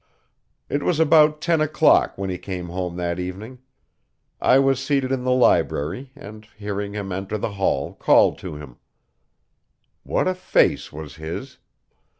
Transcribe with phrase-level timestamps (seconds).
[0.67, 3.59] It was about ten o'clock when he came home that evening.
[4.41, 8.77] I was seated in the library and, hearing him enter the hall, called to him.
[10.01, 11.59] What a face was his!